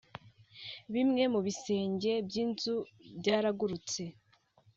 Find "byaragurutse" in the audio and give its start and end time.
3.19-4.01